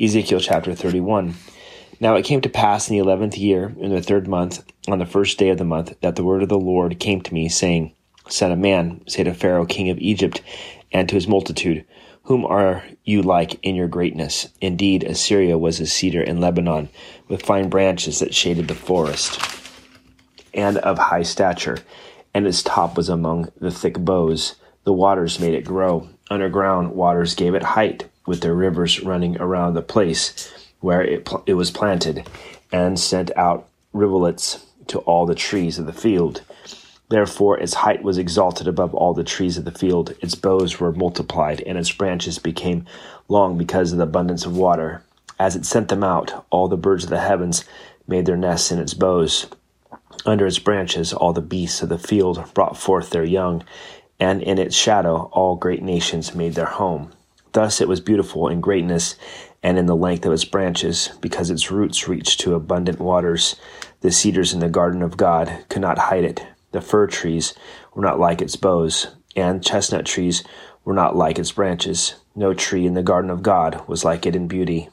[0.00, 1.34] Ezekiel chapter 31.
[1.98, 5.06] Now it came to pass in the eleventh year, in the third month, on the
[5.06, 7.92] first day of the month, that the word of the Lord came to me, saying,
[8.28, 10.40] Son of man, say to Pharaoh, king of Egypt,
[10.92, 11.84] and to his multitude,
[12.24, 14.46] Whom are you like in your greatness?
[14.60, 16.90] Indeed, Assyria was a cedar in Lebanon,
[17.26, 19.40] with fine branches that shaded the forest,
[20.54, 21.78] and of high stature,
[22.32, 24.54] and its top was among the thick boughs.
[24.84, 26.08] The waters made it grow.
[26.30, 31.42] Underground waters gave it height, with their rivers running around the place where it, pl-
[31.46, 32.28] it was planted,
[32.70, 36.42] and sent out rivulets to all the trees of the field.
[37.08, 40.14] Therefore its height was exalted above all the trees of the field.
[40.20, 42.84] Its boughs were multiplied, and its branches became
[43.28, 45.02] long because of the abundance of water.
[45.38, 47.64] As it sent them out, all the birds of the heavens
[48.06, 49.46] made their nests in its boughs.
[50.26, 53.64] Under its branches, all the beasts of the field brought forth their young,
[54.20, 57.12] and in its shadow, all great nations made their home.
[57.58, 59.16] Thus it was beautiful in greatness
[59.64, 63.56] and in the length of its branches, because its roots reached to abundant waters.
[64.00, 66.46] The cedars in the garden of God could not hide it.
[66.70, 67.54] The fir trees
[67.96, 70.44] were not like its boughs, and chestnut trees
[70.84, 72.14] were not like its branches.
[72.36, 74.88] No tree in the garden of God was like it in beauty.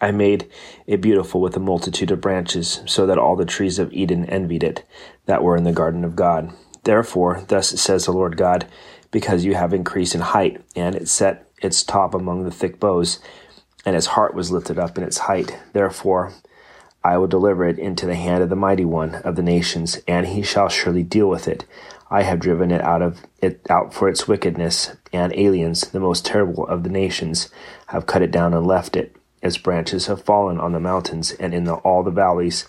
[0.00, 0.50] I made
[0.86, 4.64] it beautiful with a multitude of branches, so that all the trees of Eden envied
[4.64, 4.86] it,
[5.26, 6.50] that were in the garden of God.
[6.84, 8.66] Therefore, thus says the Lord God,
[9.10, 13.18] because you have increased in height, and it set its top among the thick boughs,
[13.84, 15.58] and its heart was lifted up in its height.
[15.72, 16.32] Therefore,
[17.04, 20.26] I will deliver it into the hand of the mighty one of the nations, and
[20.26, 21.64] he shall surely deal with it.
[22.10, 26.24] I have driven it out of it out for its wickedness, and aliens, the most
[26.24, 27.48] terrible of the nations,
[27.88, 29.16] have cut it down and left it.
[29.42, 32.66] Its branches have fallen on the mountains and in the, all the valleys.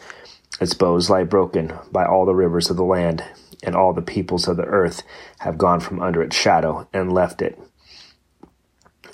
[0.62, 3.24] Its boughs lie broken by all the rivers of the land,
[3.64, 5.02] and all the peoples of the earth
[5.40, 7.60] have gone from under its shadow and left it.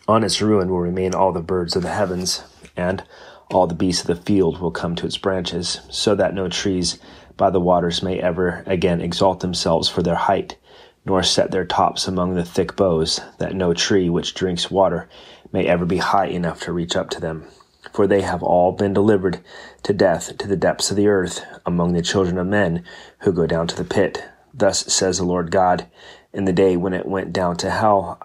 [0.06, 2.44] On its ruin will remain all the birds of the heavens,
[2.76, 3.04] and
[3.50, 7.00] all the beasts of the field will come to its branches, so that no trees
[7.38, 10.58] by the waters may ever again exalt themselves for their height,
[11.05, 15.08] nor set their tops among the thick boughs, that no tree which drinks water
[15.54, 17.45] may ever be high enough to reach up to them.
[17.94, 19.39] For they have all been delivered
[19.83, 22.83] to death to the depths of the earth among the children of men
[23.20, 24.22] who go down to the pit.
[24.54, 25.88] Thus says the Lord God,
[26.33, 28.20] in the day when it went down to hell,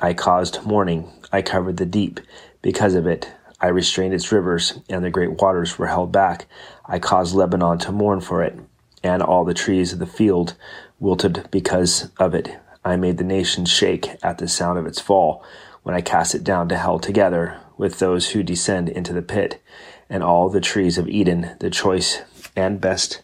[0.00, 1.10] I caused mourning.
[1.32, 2.20] I covered the deep
[2.62, 3.30] because of it.
[3.60, 6.46] I restrained its rivers, and the great waters were held back.
[6.84, 8.58] I caused Lebanon to mourn for it,
[9.02, 10.56] and all the trees of the field
[10.98, 12.56] wilted because of it.
[12.84, 15.44] I made the nations shake at the sound of its fall,
[15.82, 19.62] when I cast it down to hell together with those who descend into the pit,
[20.10, 22.22] and all the trees of Eden, the choice
[22.56, 23.22] and best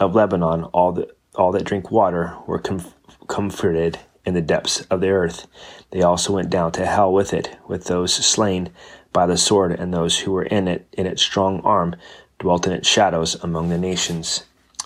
[0.00, 2.92] of Lebanon, all the all that drink water, were com-
[3.26, 5.46] comforted in the depths of the earth.
[5.90, 8.70] They also went down to hell with it, with those slain
[9.12, 11.96] by the sword, and those who were in it, in its strong arm,
[12.38, 14.44] dwelt in its shadows among the nations.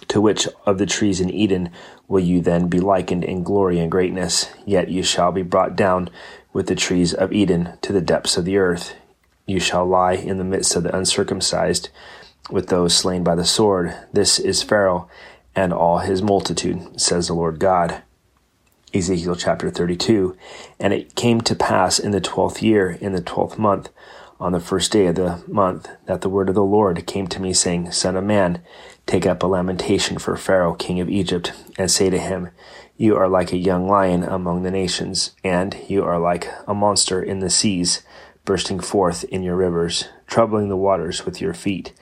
[0.09, 1.71] To which of the trees in Eden
[2.09, 4.51] will you then be likened in glory and greatness?
[4.65, 6.11] Yet you shall be brought down
[6.53, 8.95] with the trees of Eden to the depths of the earth.
[9.47, 11.89] You shall lie in the midst of the uncircumcised,
[12.51, 13.97] with those slain by the sword.
[14.13, 15.09] This is Pharaoh
[15.55, 18.03] and all his multitude, says the Lord God.
[18.97, 20.37] Ezekiel chapter 32.
[20.81, 23.91] And it came to pass in the twelfth year, in the twelfth month,
[24.41, 27.41] on the first day of the month, that the word of the Lord came to
[27.41, 28.63] me, saying, Son of man,
[29.07, 32.51] take up a lamentation for Pharaoh, king of Egypt, and say to him,
[32.97, 37.23] You are like a young lion among the nations, and you are like a monster
[37.23, 38.03] in the seas,
[38.45, 41.93] bursting forth in your rivers, troubling the waters with your feet,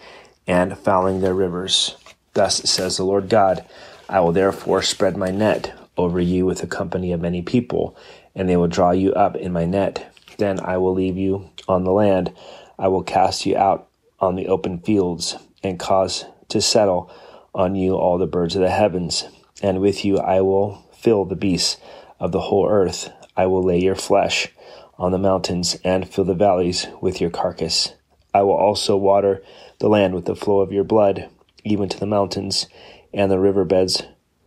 [0.46, 1.96] and fouling their rivers.
[2.34, 3.64] Thus says the Lord God,
[4.08, 7.96] I will therefore spread my net over you with a company of many people,
[8.34, 10.12] and they will draw you up in my net.
[10.38, 12.32] Then I will leave you on the land.
[12.78, 13.88] I will cast you out
[14.20, 17.10] on the open fields, and cause to settle
[17.54, 19.24] on you all the birds of the heavens.
[19.62, 21.76] And with you I will fill the beasts
[22.18, 23.10] of the whole earth.
[23.36, 24.48] I will lay your flesh
[24.96, 27.94] on the mountains, and fill the valleys with your carcass.
[28.32, 29.42] I will also water
[29.80, 31.28] the land with the flow of your blood,
[31.64, 32.68] even to the mountains,
[33.12, 34.02] and the river beds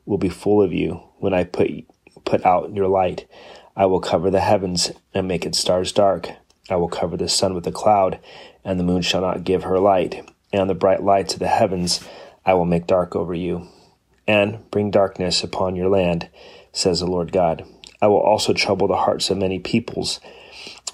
[0.06, 1.70] will be full of you when I put
[2.26, 3.28] put out your light.
[3.76, 6.30] I will cover the heavens and make its stars dark.
[6.70, 8.20] I will cover the sun with a cloud,
[8.64, 10.30] and the moon shall not give her light.
[10.52, 12.02] And the bright lights of the heavens
[12.46, 13.68] I will make dark over you,
[14.28, 16.30] and bring darkness upon your land,
[16.72, 17.66] says the Lord God.
[18.02, 20.20] I will also trouble the hearts of many peoples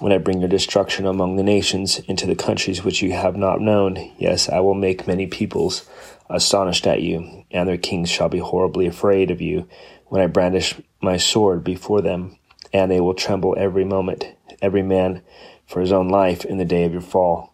[0.00, 3.60] when I bring your destruction among the nations into the countries which you have not
[3.60, 4.12] known.
[4.18, 5.88] Yes, I will make many peoples
[6.28, 9.68] astonished at you, and their kings shall be horribly afraid of you
[10.14, 12.36] when I brandish my sword before them,
[12.72, 14.24] and they will tremble every moment,
[14.62, 15.22] every man
[15.66, 17.52] for his own life in the day of your fall.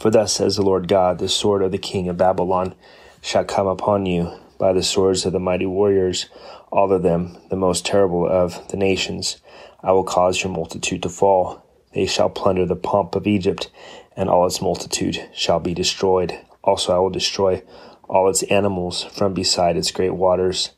[0.00, 2.76] For thus says the Lord God, the sword of the king of Babylon
[3.20, 6.26] shall come upon you by the swords of the mighty warriors,
[6.70, 9.38] all of them the most terrible of the nations.
[9.82, 11.66] I will cause your multitude to fall.
[11.92, 13.68] They shall plunder the pomp of Egypt,
[14.16, 16.38] and all its multitude shall be destroyed.
[16.62, 17.64] Also I will destroy
[18.08, 20.70] all its animals from beside its great waters.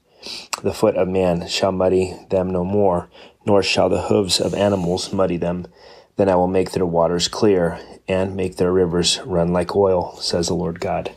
[0.63, 3.09] The foot of man shall muddy them no more,
[3.45, 5.67] nor shall the hoofs of animals muddy them.
[6.17, 10.49] Then I will make their waters clear, and make their rivers run like oil, says
[10.49, 11.13] the Lord God.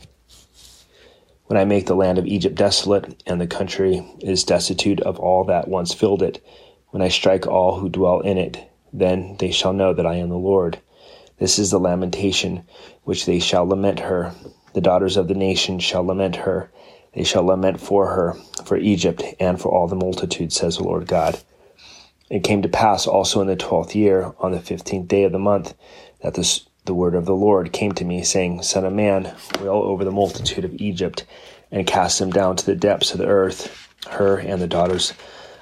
[1.46, 5.44] When I make the land of Egypt desolate, and the country is destitute of all
[5.44, 6.44] that once filled it,
[6.90, 10.30] when I strike all who dwell in it, then they shall know that I am
[10.30, 10.80] the Lord.
[11.38, 12.64] This is the lamentation
[13.04, 14.34] which they shall lament her.
[14.72, 16.70] The daughters of the nation shall lament her.
[17.16, 18.34] They shall lament for her,
[18.66, 21.42] for Egypt, and for all the multitude, says the Lord God.
[22.28, 25.38] It came to pass also in the twelfth year, on the fifteenth day of the
[25.38, 25.72] month,
[26.22, 29.70] that the, the word of the Lord came to me, saying, Son of man, wail
[29.70, 31.24] over the multitude of Egypt,
[31.72, 35.14] and cast them down to the depths of the earth, her and the daughters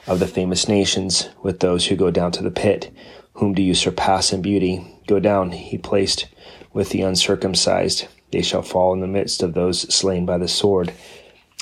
[0.09, 2.93] of the famous nations, with those who go down to the pit.
[3.35, 4.85] Whom do you surpass in beauty?
[5.07, 6.27] Go down, he placed
[6.73, 8.09] with the uncircumcised.
[8.33, 10.93] They shall fall in the midst of those slain by the sword.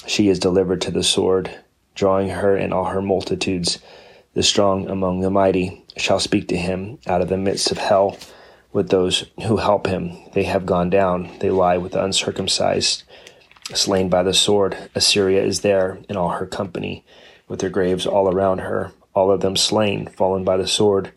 [0.06, 1.50] She is delivered to the sword,
[1.94, 3.78] drawing her and all her multitudes
[4.34, 8.16] the strong among the mighty shall speak to him out of the midst of hell
[8.72, 10.16] with those who help him.
[10.32, 13.02] They have gone down, they lie with the uncircumcised,
[13.74, 14.76] slain by the sword.
[14.94, 17.04] Assyria is there in all her company,
[17.46, 21.12] with their graves all around her, all of them slain, fallen by the sword.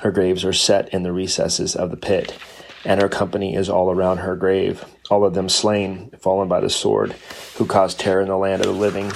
[0.00, 2.38] Her graves are set in the recesses of the pit,
[2.86, 6.70] and her company is all around her grave, all of them slain, fallen by the
[6.70, 7.14] sword,
[7.56, 9.12] who caused terror in the land of the living.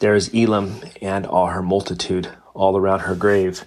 [0.00, 3.64] There is Elam and all her multitude, all around her grave,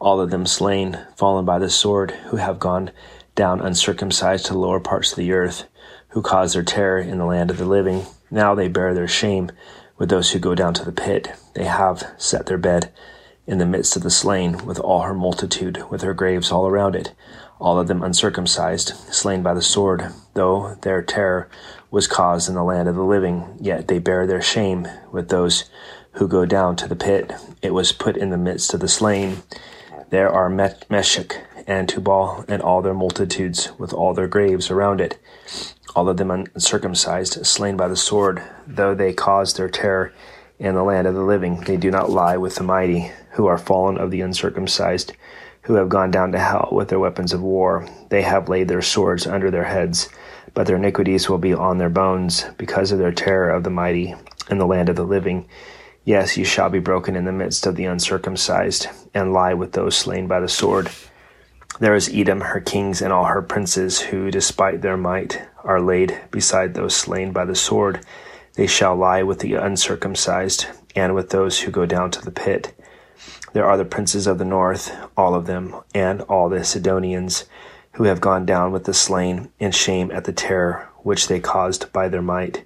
[0.00, 2.90] all of them slain, fallen by the sword, who have gone
[3.34, 5.64] down uncircumcised to the lower parts of the earth,
[6.08, 8.04] who caused their terror in the land of the living.
[8.30, 9.50] Now they bear their shame
[9.98, 11.32] with those who go down to the pit.
[11.54, 12.92] They have set their bed
[13.46, 16.94] in the midst of the slain, with all her multitude, with her graves all around
[16.94, 17.12] it,
[17.62, 21.48] all of them uncircumcised, slain by the sword, though their terror
[21.92, 25.70] was caused in the land of the living, yet they bear their shame with those
[26.14, 27.32] who go down to the pit.
[27.62, 29.42] It was put in the midst of the slain.
[30.10, 35.18] There are Meshech and Tubal and all their multitudes with all their graves around it,
[35.94, 40.12] all of them uncircumcised, slain by the sword, though they caused their terror
[40.58, 41.60] in the land of the living.
[41.60, 45.12] They do not lie with the mighty, who are fallen of the uncircumcised,
[45.62, 47.88] who have gone down to hell with their weapons of war.
[48.08, 50.08] They have laid their swords under their heads
[50.54, 54.14] but their iniquities will be on their bones because of their terror of the mighty
[54.50, 55.48] in the land of the living.
[56.04, 59.96] Yes, you shall be broken in the midst of the uncircumcised, and lie with those
[59.96, 60.90] slain by the sword.
[61.80, 66.18] There is Edom, her kings, and all her princes, who, despite their might, are laid
[66.30, 68.04] beside those slain by the sword.
[68.54, 72.74] They shall lie with the uncircumcised, and with those who go down to the pit.
[73.52, 77.44] There are the princes of the north, all of them, and all the Sidonians
[77.92, 81.92] who have gone down with the slain in shame at the terror which they caused
[81.92, 82.64] by their might.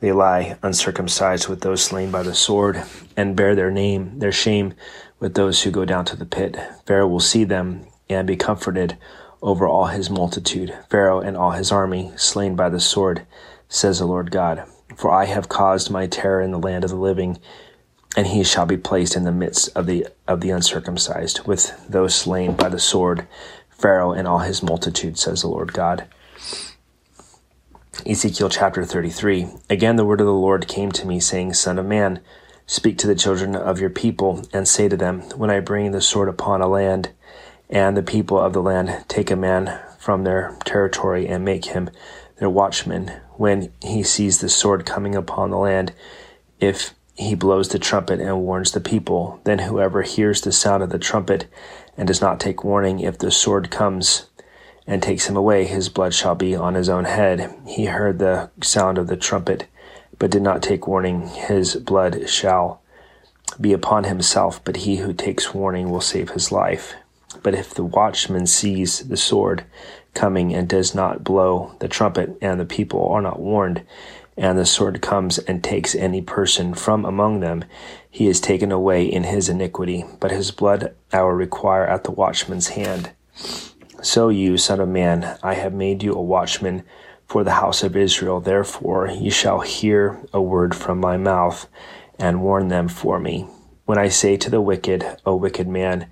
[0.00, 2.82] They lie uncircumcised with those slain by the sword,
[3.16, 4.74] and bear their name, their shame,
[5.20, 6.56] with those who go down to the pit.
[6.86, 8.96] Pharaoh will see them and be comforted
[9.42, 13.26] over all his multitude, Pharaoh and all his army, slain by the sword,
[13.68, 14.64] says the Lord God.
[14.96, 17.38] For I have caused my terror in the land of the living,
[18.18, 22.12] and he shall be placed in the midst of the of the uncircumcised, with those
[22.12, 23.24] slain by the sword,
[23.70, 26.04] Pharaoh and all his multitude, says the Lord God.
[28.04, 29.46] Ezekiel chapter 33.
[29.70, 32.18] Again, the word of the Lord came to me, saying, Son of man,
[32.66, 36.00] speak to the children of your people, and say to them, When I bring the
[36.00, 37.10] sword upon a land,
[37.70, 41.88] and the people of the land take a man from their territory and make him
[42.40, 45.92] their watchman, when he sees the sword coming upon the land,
[46.58, 50.90] if he blows the trumpet and warns the people, then whoever hears the sound of
[50.90, 51.46] the trumpet
[51.96, 54.26] and does not take warning, if the sword comes
[54.86, 57.52] and takes him away, his blood shall be on his own head.
[57.66, 59.66] He heard the sound of the trumpet,
[60.20, 62.80] but did not take warning, his blood shall
[63.60, 66.94] be upon himself, but he who takes warning will save his life.
[67.42, 69.64] But if the watchman sees the sword
[70.14, 73.82] coming and does not blow the trumpet, and the people are not warned,
[74.38, 77.64] and the sword comes and takes any person from among them,
[78.08, 82.12] he is taken away in his iniquity, but his blood I will require at the
[82.12, 83.10] watchman's hand.
[84.00, 86.84] So you, son of man, I have made you a watchman
[87.26, 88.40] for the house of Israel.
[88.40, 91.68] Therefore, you shall hear a word from my mouth
[92.18, 93.48] and warn them for me.
[93.86, 96.10] When I say to the wicked, O wicked man,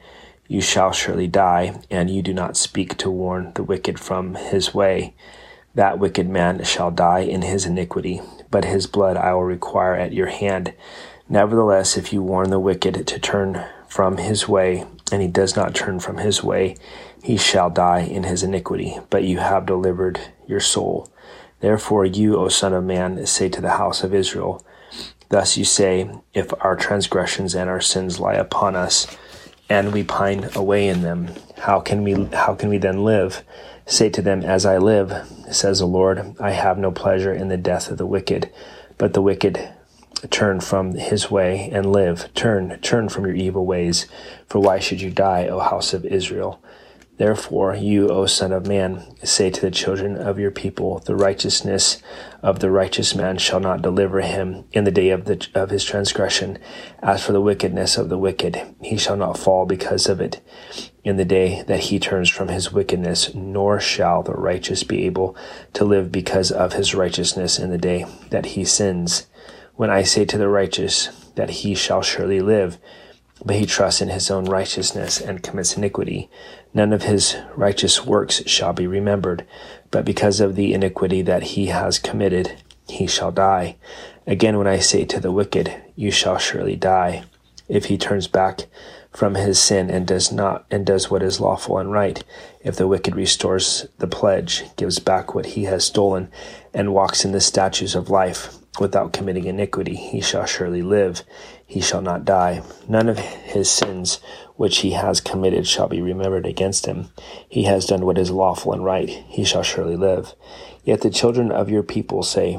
[0.49, 4.75] you shall surely die, and you do not speak to warn the wicked from his
[4.75, 5.15] way.
[5.77, 10.15] That wicked man shall die in his iniquity, but his blood I will require at
[10.15, 10.73] your hand.
[11.29, 15.75] Nevertheless, if you warn the wicked to turn from his way, and he does not
[15.75, 16.77] turn from his way,
[17.23, 21.13] he shall die in his iniquity, but you have delivered your soul.
[21.61, 24.65] Therefore, you, O Son of Man, say to the house of Israel,
[25.29, 29.15] Thus you say, If our transgressions and our sins lie upon us,
[29.69, 31.29] and we pine away in them.
[31.59, 33.43] How can we how can we then live?
[33.89, 35.13] Say to them, As I live,
[35.53, 38.53] says the Lord, I have no pleasure in the death of the wicked,
[38.99, 39.73] but the wicked
[40.31, 42.29] turn from his way and live.
[42.35, 44.07] Turn, turn from your evil ways.
[44.49, 46.61] For why should you die, O house of Israel?
[47.17, 52.03] Therefore, you, O Son of Man, say to the children of your people, The righteousness
[52.43, 55.85] of the righteous man shall not deliver him in the day of, the, of his
[55.85, 56.59] transgression.
[57.03, 60.41] As for the wickedness of the wicked, he shall not fall because of it
[61.07, 65.37] in the day that he turns from his wickedness, nor shall the righteous be able
[65.73, 69.29] to live because of his righteousness in the day that he sins.
[69.77, 72.79] When I say to the righteous that he shall surely live,
[73.45, 76.29] but he trusts in his own righteousness and commits iniquity.
[76.75, 79.47] None of his righteous works shall be remembered,
[79.93, 83.77] but because of the iniquity that he has committed, he shall die.
[84.27, 87.23] Again, when I say to the wicked, You shall surely die,
[87.69, 88.67] if he turns back
[89.17, 92.23] from his sin and does not and does what is lawful and right,
[92.61, 96.31] if the wicked restores the pledge, gives back what he has stolen,
[96.75, 101.25] and walks in the statutes of life, without committing iniquity, he shall surely live
[101.67, 102.63] he shall not die.
[102.89, 104.21] None of his sins
[104.55, 107.11] which he has committed shall be remembered against him.
[107.49, 109.09] He has done what is lawful and right.
[109.09, 110.35] He shall surely live.
[110.85, 112.59] Yet the children of your people say,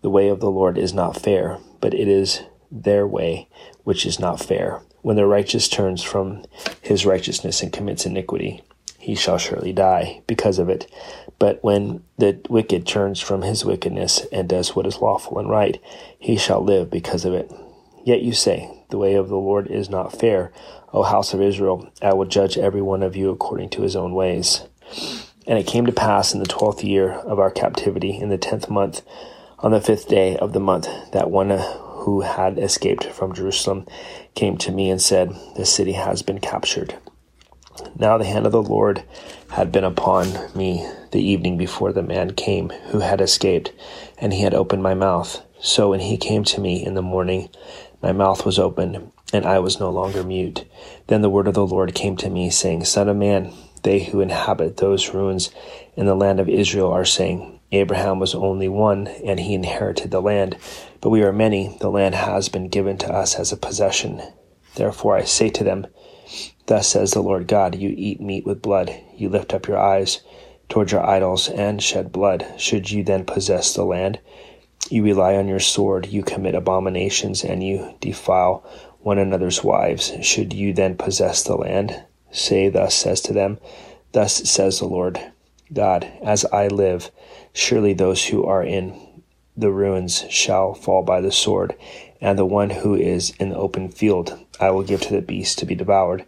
[0.00, 3.48] The way of the Lord is not fair, but it is their way
[3.84, 4.80] which is not fair.
[5.06, 6.42] When the righteous turns from
[6.82, 8.64] his righteousness and commits iniquity,
[8.98, 10.90] he shall surely die because of it.
[11.38, 15.80] But when the wicked turns from his wickedness and does what is lawful and right,
[16.18, 17.52] he shall live because of it.
[18.04, 20.50] Yet you say, The way of the Lord is not fair.
[20.92, 24.12] O house of Israel, I will judge every one of you according to his own
[24.12, 24.64] ways.
[25.46, 28.68] And it came to pass in the twelfth year of our captivity, in the tenth
[28.68, 29.02] month,
[29.60, 31.52] on the fifth day of the month, that one
[32.06, 33.84] who had escaped from Jerusalem
[34.36, 36.96] came to me and said, The city has been captured.
[37.98, 39.02] Now the hand of the Lord
[39.50, 43.72] had been upon me the evening before the man came who had escaped,
[44.18, 45.44] and he had opened my mouth.
[45.58, 47.48] So when he came to me in the morning,
[48.00, 50.64] my mouth was opened, and I was no longer mute.
[51.08, 54.20] Then the word of the Lord came to me, saying, Son of man, they who
[54.20, 55.50] inhabit those ruins
[55.96, 60.22] in the land of Israel are saying, Abraham was only one, and he inherited the
[60.22, 60.56] land.
[61.00, 64.22] But we are many, the land has been given to us as a possession.
[64.76, 65.86] Therefore I say to them,
[66.66, 70.20] Thus says the Lord God, You eat meat with blood, you lift up your eyes
[70.68, 72.46] towards your idols, and shed blood.
[72.56, 74.20] Should you then possess the land?
[74.88, 78.64] You rely on your sword, you commit abominations, and you defile
[79.00, 80.12] one another's wives.
[80.22, 82.04] Should you then possess the land?
[82.30, 83.58] Say thus says to them,
[84.12, 85.20] Thus says the Lord
[85.72, 87.10] God, as I live,
[87.52, 89.22] surely those who are in
[89.56, 91.74] the ruins shall fall by the sword,
[92.20, 95.58] and the one who is in the open field I will give to the beast
[95.58, 96.24] to be devoured,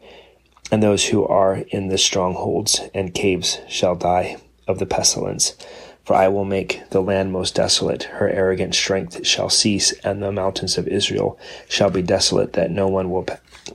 [0.71, 5.57] and those who are in the strongholds and caves shall die of the pestilence.
[6.05, 10.33] For I will make the land most desolate, her arrogant strength shall cease, and the
[10.33, 13.27] mountains of Israel shall be desolate, that no one will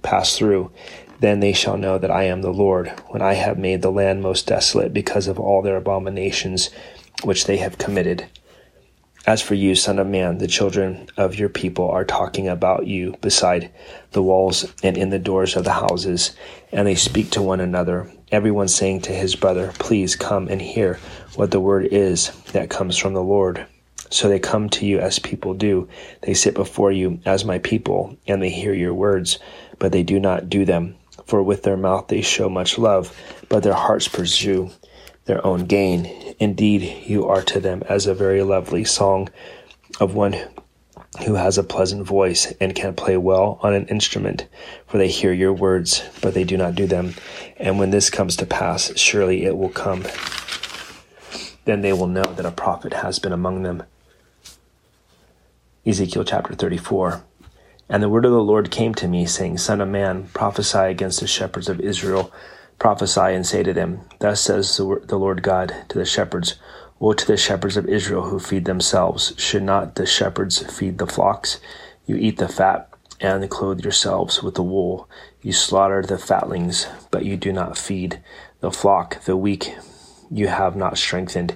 [0.01, 0.72] pass through.
[1.20, 4.22] Then they shall know that I am the Lord, when I have made the land
[4.22, 6.70] most desolate because of all their abominations
[7.24, 8.27] which they have committed.
[9.25, 13.15] As for you, Son of Man, the children of your people are talking about you
[13.22, 13.72] beside
[14.12, 16.36] the walls and in the doors of the houses,
[16.74, 21.00] and they speak to one another, everyone saying to his brother, Please come and hear
[21.36, 23.65] what the word is that comes from the Lord.
[24.10, 25.88] So they come to you as people do.
[26.22, 29.39] They sit before you as my people, and they hear your words,
[29.79, 30.96] but they do not do them.
[31.25, 33.15] For with their mouth they show much love,
[33.50, 34.72] but their hearts pursue
[35.25, 36.36] their own gain.
[36.39, 39.29] Indeed, you are to them as a very lovely song
[40.00, 40.36] of one
[41.25, 44.48] who has a pleasant voice and can play well on an instrument,
[44.88, 47.13] for they hear your words, but they do not do them.
[47.58, 50.03] And when this comes to pass, surely it will come.
[51.65, 53.84] Then they will know that a prophet has been among them.
[55.86, 57.24] Ezekiel chapter 34.
[57.93, 61.21] And the word of the Lord came to me, saying, Son of man, prophesy against
[61.21, 62.33] the shepherds of Israel
[62.83, 66.55] prophesy and say to them, Thus says the Lord God to the shepherds,
[67.00, 69.33] Woe to the shepherds of Israel who feed themselves.
[69.38, 71.62] Should not the shepherds feed the flocks?
[72.05, 72.89] You eat the fat
[73.21, 75.09] and clothe yourselves with the wool.
[75.41, 78.21] You slaughter the fatlings, but you do not feed
[78.59, 79.23] the flock.
[79.23, 79.77] The weak
[80.30, 81.56] you have not strengthened,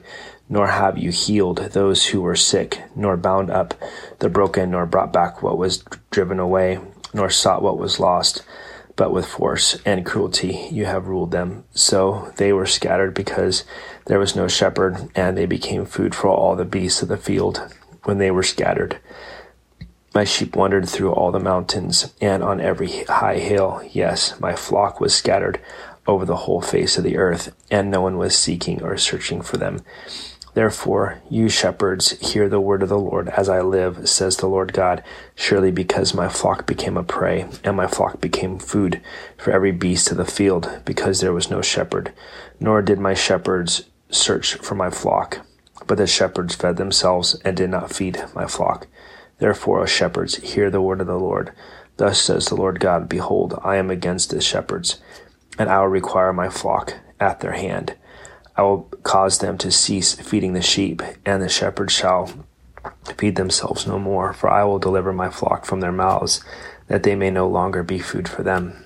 [0.49, 3.73] nor have you healed those who were sick, nor bound up
[4.19, 6.79] the broken, nor brought back what was driven away,
[7.13, 8.43] nor sought what was lost.
[8.95, 11.65] But with force and cruelty you have ruled them.
[11.71, 13.63] So they were scattered because
[14.05, 17.73] there was no shepherd, and they became food for all the beasts of the field
[18.03, 18.99] when they were scattered.
[20.15, 23.87] My sheep wandered through all the mountains and on every high hill.
[23.91, 25.59] Yes, my flock was scattered
[26.07, 29.57] over the whole face of the earth, and no one was seeking or searching for
[29.57, 29.81] them.
[30.53, 34.73] Therefore, you shepherds, hear the word of the Lord as I live, says the Lord
[34.73, 35.03] God.
[35.35, 38.99] Surely because my flock became a prey, and my flock became food
[39.37, 42.11] for every beast of the field, because there was no shepherd,
[42.59, 45.45] nor did my shepherds search for my flock.
[45.85, 48.87] But the shepherds fed themselves and did not feed my flock.
[49.37, 51.51] Therefore, O shepherds, hear the word of the Lord.
[51.97, 54.99] Thus says the Lord God, Behold, I am against the shepherds,
[55.57, 57.95] and I will require my flock at their hand.
[58.55, 62.31] I will cause them to cease feeding the sheep, and the shepherds shall
[63.17, 66.43] feed themselves no more, for I will deliver my flock from their mouths,
[66.87, 68.83] that they may no longer be food for them.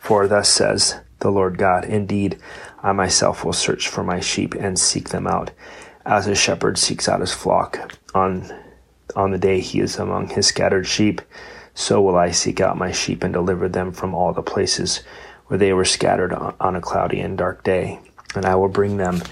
[0.00, 2.38] For thus says the Lord God, Indeed,
[2.82, 5.50] I myself will search for my sheep and seek them out,
[6.04, 8.50] as a shepherd seeks out his flock on
[9.16, 11.20] on the day he is among his scattered sheep.
[11.74, 15.02] So will I seek out my sheep and deliver them from all the places
[15.48, 17.98] where they were scattered on a cloudy and dark day
[18.34, 19.22] and I will bring them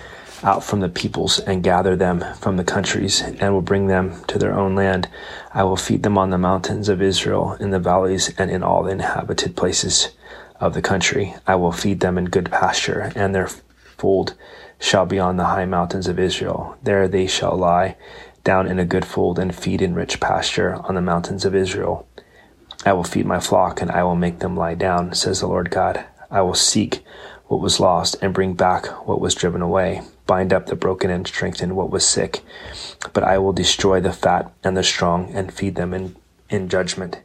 [0.42, 4.38] out from the peoples and gather them from the countries and will bring them to
[4.38, 5.08] their own land.
[5.52, 8.82] I will feed them on the mountains of Israel, in the valleys, and in all
[8.82, 10.10] the inhabited places
[10.60, 11.34] of the country.
[11.46, 13.48] I will feed them in good pasture, and their
[13.96, 14.34] fold
[14.78, 16.76] shall be on the high mountains of Israel.
[16.82, 17.96] There they shall lie
[18.44, 22.06] down in a good fold and feed in rich pasture on the mountains of Israel.
[22.86, 25.70] I will feed my flock, and I will make them lie down, says the Lord
[25.70, 26.04] God.
[26.30, 27.04] I will seek
[27.48, 31.26] what was lost and bring back what was driven away, bind up the broken and
[31.26, 32.42] strengthen what was sick.
[33.12, 36.14] But I will destroy the fat and the strong and feed them in,
[36.48, 37.22] in judgment.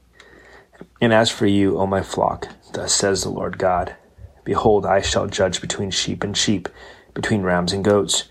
[1.00, 3.96] And as for you, O my flock, thus says the Lord God,
[4.44, 6.70] Behold, I shall judge between sheep and sheep,
[7.14, 8.24] between rams and goats.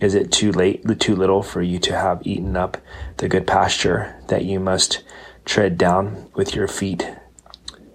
[0.00, 2.76] Is it too late, too little for you to have eaten up
[3.18, 5.04] the good pasture that you must
[5.46, 7.08] tread down with your feet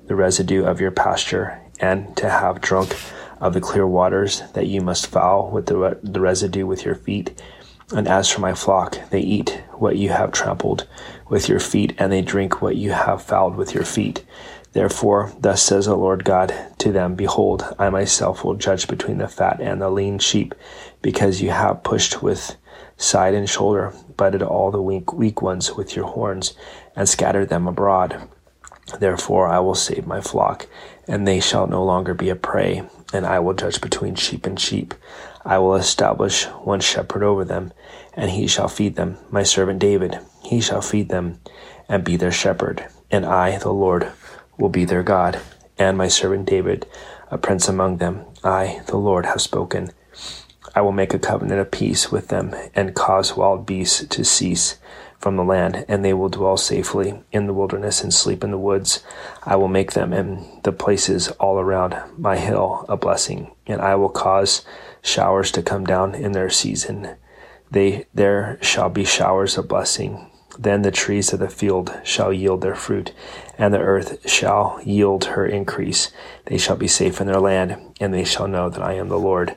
[0.07, 2.97] the residue of your pasture and to have drunk
[3.39, 6.95] of the clear waters that you must foul with the, re- the residue with your
[6.95, 7.41] feet.
[7.93, 10.87] And as for my flock, they eat what you have trampled
[11.29, 14.25] with your feet, and they drink what you have fouled with your feet.
[14.73, 19.27] Therefore, thus says the Lord God to them Behold, I myself will judge between the
[19.27, 20.55] fat and the lean sheep,
[21.01, 22.55] because you have pushed with
[23.01, 26.53] side and shoulder, butted all the weak, weak ones with your horns,
[26.95, 28.27] and scattered them abroad.
[28.99, 30.67] Therefore, I will save my flock,
[31.07, 32.83] and they shall no longer be a prey,
[33.13, 34.93] and I will judge between sheep and sheep.
[35.43, 37.73] I will establish one shepherd over them,
[38.13, 40.19] and he shall feed them, my servant David.
[40.43, 41.39] He shall feed them,
[41.89, 42.87] and be their shepherd.
[43.09, 44.11] And I, the Lord,
[44.57, 45.39] will be their God,
[45.77, 46.85] and my servant David,
[47.31, 48.25] a prince among them.
[48.43, 49.91] I, the Lord, have spoken.
[50.73, 54.77] I will make a covenant of peace with them, and cause wild beasts to cease
[55.19, 58.57] from the land, and they will dwell safely in the wilderness and sleep in the
[58.57, 59.03] woods.
[59.43, 63.95] I will make them and the places all around my hill a blessing, and I
[63.95, 64.65] will cause
[65.01, 67.15] showers to come down in their season.
[67.69, 70.27] They there shall be showers of blessing.
[70.57, 73.13] Then the trees of the field shall yield their fruit,
[73.57, 76.11] and the earth shall yield her increase.
[76.45, 79.19] They shall be safe in their land, and they shall know that I am the
[79.19, 79.55] Lord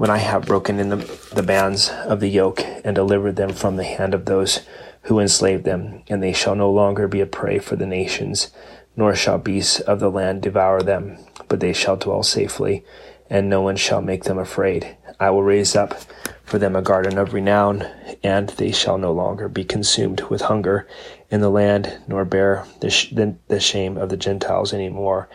[0.00, 0.96] when I have broken in the,
[1.34, 4.60] the bands of the yoke and delivered them from the hand of those
[5.02, 8.50] who enslaved them, and they shall no longer be a prey for the nations,
[8.96, 12.82] nor shall beasts of the land devour them, but they shall dwell safely,
[13.28, 14.96] and no one shall make them afraid.
[15.20, 16.00] I will raise up
[16.44, 17.86] for them a garden of renown,
[18.24, 20.88] and they shall no longer be consumed with hunger
[21.30, 25.28] in the land, nor bear the, sh- the, shame of the Gentiles any more.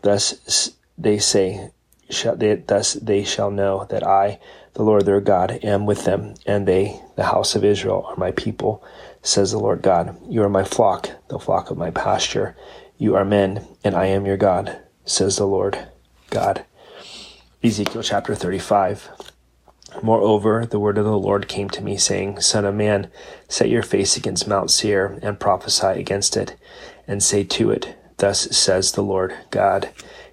[0.00, 1.72] Thus they say,
[2.12, 4.38] shall they, thus they shall know that I,
[4.74, 8.30] the Lord their God, am with them, and they, the house of Israel, are my
[8.32, 8.84] people,
[9.22, 10.16] says the Lord God.
[10.28, 12.56] You are my flock, the flock of my pasture.
[12.98, 15.78] You are men, and I am your God, says the Lord
[16.30, 16.64] God.
[17.62, 19.10] Ezekiel chapter 35.
[20.02, 23.10] Moreover, the word of the Lord came to me, saying, Son of man,
[23.48, 26.56] set your face against Mount Seir, and prophesy against it,
[27.06, 29.90] and say to it, Thus says the Lord God.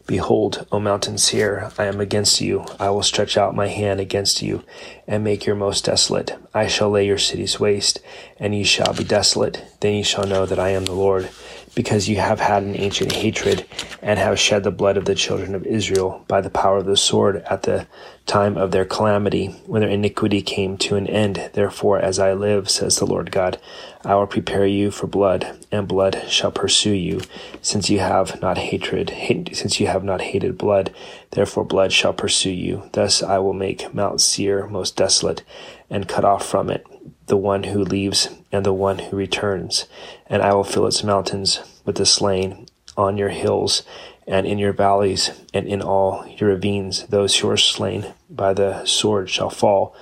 [0.10, 2.65] Behold, O mountain Seir, I am against you.
[2.80, 4.63] I will stretch out my hand against you,
[5.06, 6.36] and make your most desolate.
[6.52, 8.00] I shall lay your cities waste,
[8.39, 9.63] and ye shall be desolate.
[9.82, 11.30] Then ye shall know that I am the Lord.
[11.75, 13.65] Because you have had an ancient hatred
[14.01, 16.97] and have shed the blood of the children of Israel by the power of the
[16.97, 17.88] sword at the
[18.25, 21.49] time of their calamity, when their iniquity came to an end.
[21.53, 23.60] Therefore, as I live, says the Lord God,
[24.05, 27.21] I will prepare you for blood, and blood shall pursue you,
[27.62, 29.12] since you have not hatred,
[29.53, 30.93] since you have not hated blood.
[31.32, 32.89] Therefore, blood shall pursue you.
[32.93, 35.43] Thus I will make Mount Seir most desolate,
[35.89, 36.86] and cut off from it
[37.30, 39.86] the one who leaves and the one who returns,
[40.28, 43.84] and I will fill its mountains with the slain on your hills
[44.28, 47.08] and in your valleys and in all your ravines.
[47.08, 49.96] Those who are slain by the sword shall fall.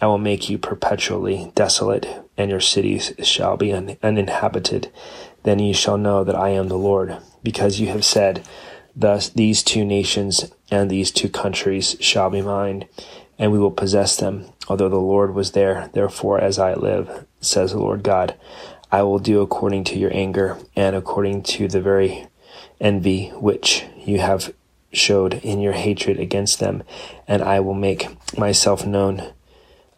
[0.00, 2.06] I will make you perpetually desolate,
[2.36, 4.90] and your cities shall be un- uninhabited.
[5.42, 8.46] Then you shall know that I am the Lord, because you have said,
[8.96, 12.86] Thus these two nations and these two countries shall be mine,
[13.38, 15.90] and we will possess them, although the Lord was there.
[15.94, 18.36] Therefore, as I live, says the Lord God,
[18.92, 22.28] I will do according to your anger and according to the very
[22.80, 24.54] envy which you have
[24.92, 26.84] showed in your hatred against them,
[27.26, 29.32] and I will make myself known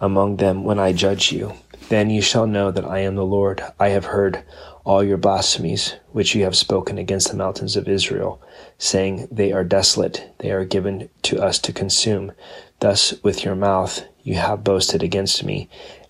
[0.00, 1.52] among them when I judge you.
[1.90, 3.62] Then you shall know that I am the Lord.
[3.78, 4.42] I have heard
[4.86, 8.40] all your blasphemies which you have spoken against the mountains of Israel,
[8.78, 12.32] saying, They are desolate, they are given to us to consume.
[12.80, 15.68] Thus with your mouth you have boasted against me,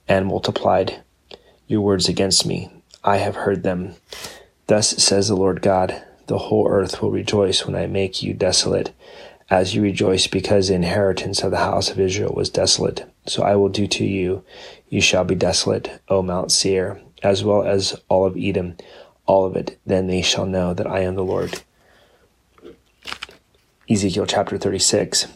[0.09, 1.03] and multiplied
[1.67, 2.71] your words against me.
[3.05, 3.95] I have heard them.
[4.67, 8.93] Thus says the Lord God The whole earth will rejoice when I make you desolate,
[9.51, 13.05] as you rejoice because the inheritance of the house of Israel was desolate.
[13.27, 14.45] So I will do to you.
[14.89, 18.77] You shall be desolate, O Mount Seir, as well as all of Edom,
[19.27, 19.79] all of it.
[19.85, 21.63] Then they shall know that I am the Lord.
[23.91, 25.27] Ezekiel chapter 36.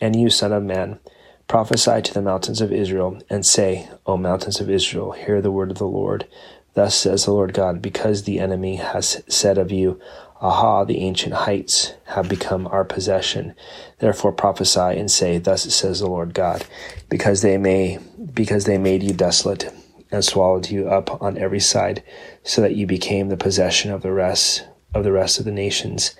[0.00, 0.98] And you, son of man,
[1.48, 5.70] prophesy to the mountains of Israel, and say, O mountains of Israel, hear the word
[5.70, 6.26] of the Lord.
[6.74, 10.00] Thus says the Lord God, because the enemy has said of you,
[10.40, 13.54] Aha, the ancient heights have become our possession.
[14.00, 16.66] Therefore prophesy and say, Thus says the Lord God,
[17.08, 17.98] because they may
[18.32, 19.72] because they made you desolate
[20.10, 22.02] and swallowed you up on every side,
[22.42, 26.14] so that you became the possession of the rest of the rest of the nations,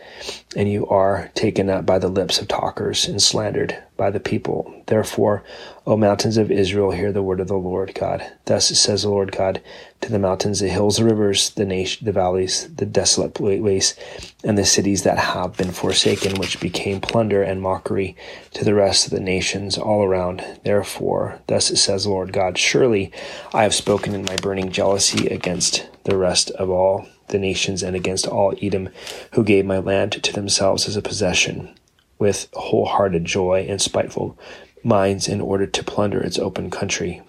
[0.57, 4.83] and you are taken up by the lips of talkers and slandered by the people.
[4.87, 5.45] Therefore,
[5.87, 8.25] O mountains of Israel, hear the word of the Lord God.
[8.47, 9.63] Thus says the Lord God
[10.01, 13.99] to the mountains, the hills, the rivers, the nation, the valleys, the desolate wastes,
[14.43, 18.17] and the cities that have been forsaken, which became plunder and mockery
[18.55, 20.45] to the rest of the nations all around.
[20.65, 23.13] Therefore, thus says the Lord God, surely
[23.53, 27.97] I have spoken in my burning jealousy against the rest of all the nations and
[27.97, 28.89] against all Edom,
[29.33, 31.75] who gave my land to themselves as a possession,
[32.19, 34.39] with wholehearted joy and spiteful
[34.83, 37.23] minds, in order to plunder its open country.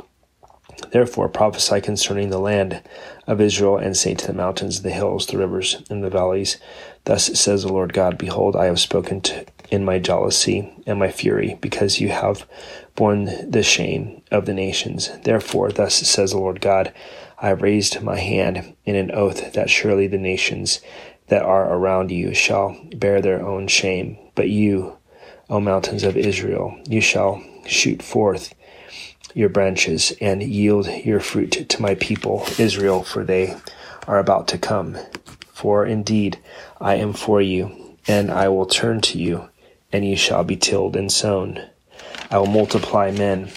[0.91, 2.81] Therefore prophesy concerning the land
[3.27, 6.57] of Israel, and say to the mountains, the hills, the rivers, and the valleys,
[7.05, 11.11] Thus says the Lord God, Behold, I have spoken to, in my jealousy and my
[11.11, 12.45] fury, because you have
[12.95, 15.09] borne the shame of the nations.
[15.23, 16.93] Therefore, thus says the Lord God,
[17.37, 20.79] I raised my hand in an oath that surely the nations
[21.27, 24.17] that are around you shall bear their own shame.
[24.35, 24.97] But you,
[25.49, 28.53] O mountains of Israel, you shall shoot forth
[29.33, 33.57] your branches and yield your fruit to my people Israel, for they
[34.07, 34.97] are about to come.
[35.51, 36.39] For indeed
[36.79, 39.49] I am for you, and I will turn to you,
[39.91, 41.61] and you shall be tilled and sown.
[42.31, 43.49] I will multiply men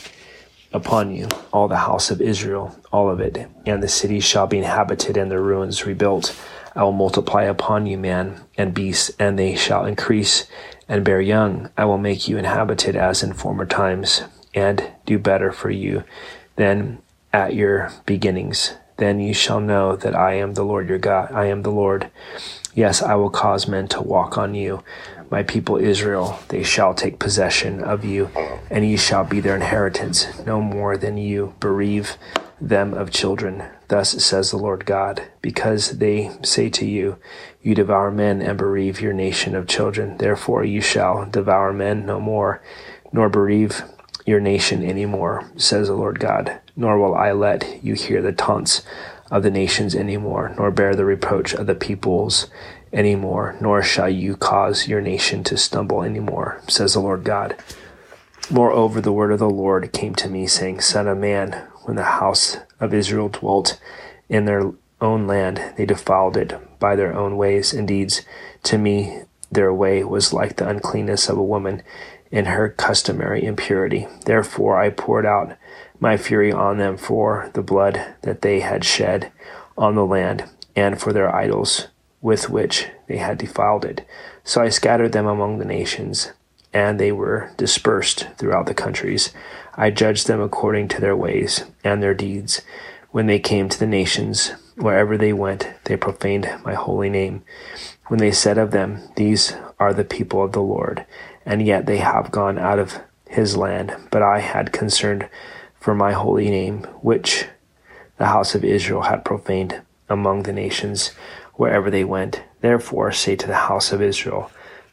[0.73, 4.59] upon you, all the house of Israel, all of it, and the cities shall be
[4.59, 6.39] inhabited and the ruins rebuilt.
[6.75, 10.47] I will multiply upon you man and beast, and they shall increase
[10.89, 11.71] and bear young.
[11.77, 14.23] I will make you inhabited as in former times,
[14.55, 16.05] and do better for you
[16.57, 16.99] than
[17.33, 18.75] at your beginnings.
[18.97, 21.31] Then you shall know that I am the Lord your God.
[21.33, 22.11] I am the Lord.
[22.75, 24.83] Yes, I will cause men to walk on you
[25.31, 28.31] my people Israel, they shall take possession of you,
[28.71, 32.17] and ye shall be their inheritance, no more than you bereave
[32.61, 33.63] them of children.
[33.89, 37.19] Thus says the Lord God, because they say to you,
[37.63, 40.17] You devour men and bereave your nation of children.
[40.19, 42.63] Therefore you shall devour men no more,
[43.13, 43.83] nor bereave
[44.27, 46.61] your nation any more, says the Lord God.
[46.77, 48.83] Nor will I let you hear the taunts
[49.31, 52.47] of the nations any more, nor bear the reproach of the peoples
[52.93, 57.25] any more, nor shall you cause your nation to stumble any more, says the Lord
[57.25, 57.57] God.
[58.51, 62.05] Moreover, the word of the Lord came to me, saying, Son of man, when the
[62.05, 63.79] house of Israel dwelt
[64.29, 68.23] in their own land, they defiled it by their own ways and deeds.
[68.65, 71.83] To me, their way was like the uncleanness of a woman
[72.31, 74.07] in her customary impurity.
[74.25, 75.57] Therefore, I poured out
[76.01, 79.33] my fury on them for the blood that they had shed
[79.77, 80.45] on the land
[80.77, 81.89] and for their idols
[82.21, 84.07] with which they had defiled it.
[84.45, 86.33] So I scattered them among the nations,
[86.73, 89.33] and they were dispersed throughout the countries.
[89.75, 92.63] I judged them according to their ways and their deeds.
[93.11, 97.43] When they came to the nations, wherever they went, they profaned my holy name.
[98.09, 101.07] When they said of them, These are the people of the Lord,
[101.47, 103.95] and yet they have gone out of his land.
[104.11, 105.29] But I had concern
[105.79, 107.47] for my holy name, which
[108.17, 111.13] the house of Israel had profaned among the nations
[111.59, 112.41] wherever they went.
[112.61, 114.51] Therefore, say to the house of Israel,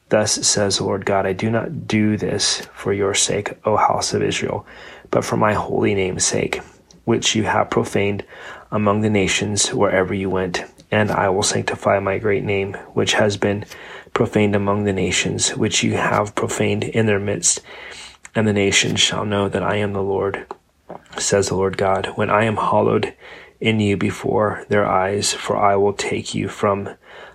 [0.10, 4.14] Thus says the Lord God, I do not do this for your sake, O house
[4.14, 4.66] of Israel,
[5.12, 6.62] but for my holy name's sake,
[7.06, 8.26] which you have profaned
[8.72, 10.64] among the nations wherever you went.
[10.92, 13.66] And I will sanctify my great name, which has been
[14.14, 17.62] profaned among the nations, which you have profaned in their midst.
[18.34, 20.48] And the nations shall know that I am the Lord,
[21.18, 23.14] says the Lord God, when I am hallowed
[23.60, 26.90] in you before their eyes, for I will take you from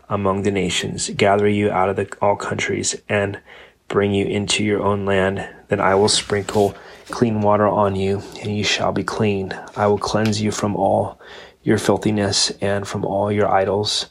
[0.09, 3.41] among the nations, gather you out of the, all countries, and
[3.89, 5.49] bring you into your own land.
[5.69, 6.75] Then I will sprinkle
[7.11, 9.53] clean water on you, and you shall be clean.
[9.77, 11.21] I will cleanse you from all
[11.63, 14.07] your filthiness and from all your idols.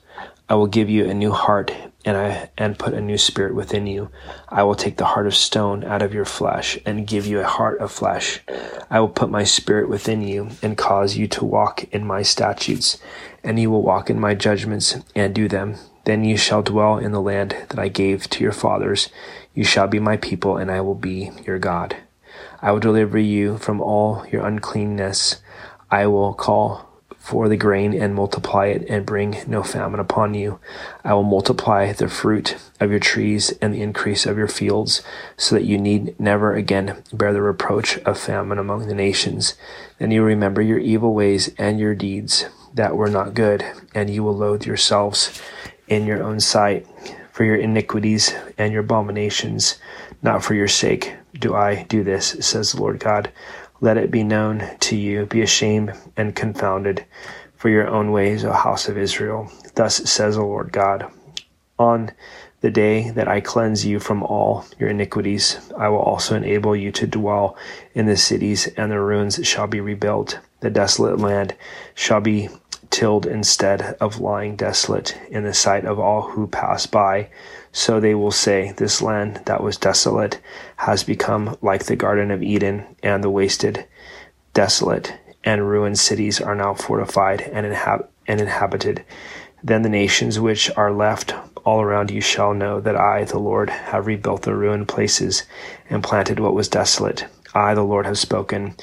[0.48, 1.72] I will give you a new heart
[2.05, 4.09] and I and put a new spirit within you.
[4.47, 7.47] I will take the heart of stone out of your flesh and give you a
[7.47, 8.41] heart of flesh.
[8.89, 12.97] I will put my spirit within you and cause you to walk in my statutes,
[13.43, 15.75] and you will walk in my judgments and do them.
[16.05, 19.09] Then you shall dwell in the land that I gave to your fathers.
[19.53, 21.97] You shall be my people, and I will be your God.
[22.62, 25.41] I will deliver you from all your uncleanness.
[25.91, 26.88] I will call
[27.29, 30.59] for the grain and multiply it and bring no famine upon you.
[31.03, 35.03] I will multiply the fruit of your trees and the increase of your fields
[35.37, 39.53] so that you need never again bear the reproach of famine among the nations.
[39.99, 43.63] Then you will remember your evil ways and your deeds that were not good,
[43.93, 45.39] and you will loathe yourselves
[45.87, 46.87] in your own sight
[47.31, 49.77] for your iniquities and your abominations.
[50.23, 53.31] Not for your sake do I do this, says the Lord God.
[53.81, 57.05] Let it be known to you, be ashamed and confounded
[57.55, 59.51] for your own ways, O house of Israel.
[59.75, 61.11] Thus says the Lord God.
[61.77, 62.11] On
[62.61, 66.91] the day that I cleanse you from all your iniquities, I will also enable you
[66.91, 67.55] to dwell
[67.93, 70.39] in the cities, and the ruins shall be rebuilt.
[70.59, 71.55] The desolate land
[71.95, 72.49] shall be
[72.89, 77.30] tilled instead of lying desolate in the sight of all who pass by.
[77.71, 80.39] So they will say, This land that was desolate
[80.78, 83.86] has become like the Garden of Eden, and the wasted,
[84.54, 89.06] desolate, and ruined cities are now fortified and, inhab- and inhabited.
[89.63, 91.34] Then the nations which are left
[91.65, 95.43] all around you shall know that I, the Lord, have rebuilt the ruined places
[95.89, 97.25] and planted what was desolate.
[97.54, 98.75] I, the Lord, have spoken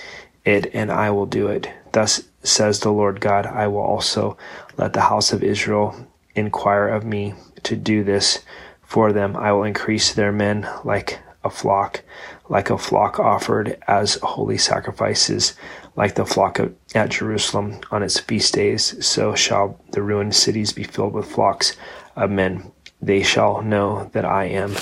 [0.45, 1.71] it, and I will do it.
[1.93, 4.37] Thus says the Lord God, I will also
[4.77, 8.45] let the house of Israel inquire of me to do this
[8.83, 9.37] for them.
[9.37, 12.03] I will increase their men like a flock,
[12.49, 15.55] like a flock offered as holy sacrifices,
[15.95, 19.05] like the flock of, at Jerusalem on its feast days.
[19.07, 21.77] So shall the ruined cities be filled with flocks
[22.17, 22.73] of men.
[23.01, 24.75] They shall know that I am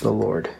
[0.00, 0.50] the Lord.